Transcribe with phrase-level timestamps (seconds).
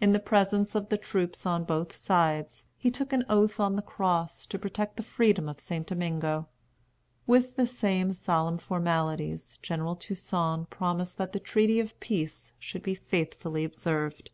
[0.00, 3.80] In the presence of the troops on both sides, he took an oath on the
[3.80, 5.86] cross to protect the freedom of St.
[5.86, 6.48] Domingo.
[7.28, 12.96] With the same solemn formalities, General Toussaint promised that the treaty of peace should be
[12.96, 14.30] faithfully observed.